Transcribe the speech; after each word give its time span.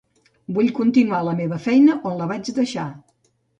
Vull 0.55 0.71
continuar 0.79 1.19
la 1.27 1.35
meva 1.43 1.61
feina 1.67 1.99
on 2.11 2.19
la 2.25 2.31
vaig 2.35 2.53
deixar. 2.59 2.89